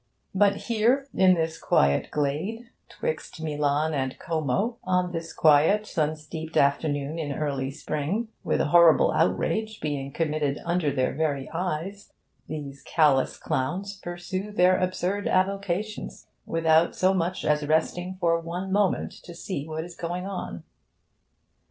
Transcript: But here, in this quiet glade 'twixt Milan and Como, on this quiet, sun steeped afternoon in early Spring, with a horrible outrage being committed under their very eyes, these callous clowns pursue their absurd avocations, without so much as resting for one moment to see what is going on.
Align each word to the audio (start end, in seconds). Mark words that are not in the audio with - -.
But 0.33 0.55
here, 0.65 1.05
in 1.13 1.35
this 1.35 1.59
quiet 1.61 2.09
glade 2.09 2.71
'twixt 2.89 3.39
Milan 3.39 3.93
and 3.93 4.17
Como, 4.17 4.79
on 4.83 5.11
this 5.11 5.31
quiet, 5.31 5.85
sun 5.85 6.15
steeped 6.15 6.57
afternoon 6.57 7.19
in 7.19 7.37
early 7.37 7.69
Spring, 7.69 8.29
with 8.43 8.59
a 8.61 8.69
horrible 8.69 9.11
outrage 9.11 9.79
being 9.79 10.11
committed 10.11 10.57
under 10.65 10.91
their 10.91 11.13
very 11.13 11.47
eyes, 11.51 12.13
these 12.47 12.81
callous 12.81 13.37
clowns 13.37 13.95
pursue 13.95 14.51
their 14.51 14.75
absurd 14.79 15.27
avocations, 15.27 16.25
without 16.47 16.95
so 16.95 17.13
much 17.13 17.45
as 17.45 17.67
resting 17.67 18.17
for 18.19 18.39
one 18.39 18.71
moment 18.71 19.11
to 19.11 19.35
see 19.35 19.67
what 19.67 19.83
is 19.83 19.95
going 19.95 20.25
on. 20.25 20.63